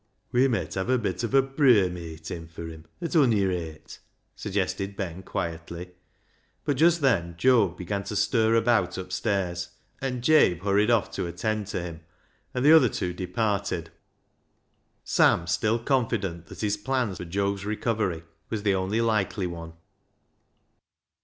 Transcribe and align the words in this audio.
"We 0.31 0.47
met 0.47 0.73
hev' 0.73 0.89
a 0.89 0.97
bit 0.97 1.21
of 1.23 1.35
a 1.35 1.43
pruyer 1.43 1.87
meetin' 1.91 2.47
fur 2.47 2.65
him, 2.65 2.85
at 3.03 3.15
ony 3.15 3.45
rate," 3.45 3.99
suggested 4.35 4.95
Ben 4.95 5.21
quietly; 5.21 5.91
but 6.65 6.75
just 6.77 7.01
then 7.01 7.35
Job 7.37 7.77
began 7.77 8.03
to 8.05 8.15
stir 8.15 8.55
about 8.55 8.97
upstairs, 8.97 9.69
and 10.01 10.23
Jabe 10.23 10.61
hurried 10.63 10.89
off 10.89 11.11
to 11.11 11.27
attend 11.27 11.67
to 11.67 11.83
him, 11.83 11.99
and 12.51 12.65
the 12.65 12.73
other 12.75 12.89
two 12.89 13.13
departed, 13.13 13.91
Sam 15.03 15.45
still 15.45 15.77
confident 15.77 16.47
that 16.47 16.61
his 16.61 16.77
plan 16.77 17.13
for 17.13 17.23
Job's 17.25 17.63
recovery 17.63 18.23
was 18.49 18.63
the 18.63 18.73
only 18.73 19.01
likely 19.01 19.45
one. 19.45 19.73